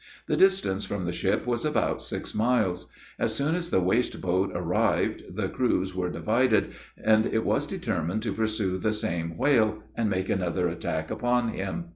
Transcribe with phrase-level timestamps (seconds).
[0.25, 2.87] The distance from the ship was about six miles.
[3.19, 8.23] As soon as the waste boat arrived, the crews were divided, and it was determined
[8.23, 11.85] to pursue the same whale, and make another attack upon him.